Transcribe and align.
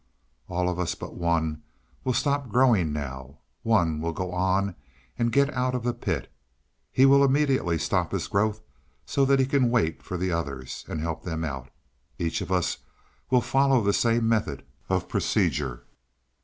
"All 0.49 0.67
of 0.67 0.79
us 0.79 0.95
but 0.95 1.13
one 1.13 1.61
will 2.03 2.15
stop 2.15 2.49
growing 2.49 2.91
now; 2.91 3.37
one 3.61 4.01
will 4.01 4.13
go 4.13 4.31
on 4.31 4.73
and 5.19 5.31
get 5.31 5.53
out 5.53 5.75
of 5.75 5.83
the 5.83 5.93
pit. 5.93 6.27
He 6.91 7.05
will 7.05 7.23
immediately 7.23 7.77
stop 7.77 8.11
his 8.11 8.27
growth 8.27 8.61
so 9.05 9.25
that 9.25 9.39
he 9.39 9.45
can 9.45 9.69
wait 9.69 10.01
for 10.01 10.17
the 10.17 10.31
others 10.31 10.85
and 10.87 11.01
help 11.01 11.21
them 11.21 11.43
out. 11.43 11.69
Each 12.17 12.41
of 12.41 12.51
us 12.51 12.79
will 13.29 13.41
follow 13.41 13.79
the 13.83 13.93
same 13.93 14.27
method 14.27 14.65
of 14.89 15.07
procedure." 15.07 15.85